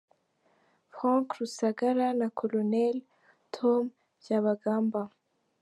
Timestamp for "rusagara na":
1.37-2.27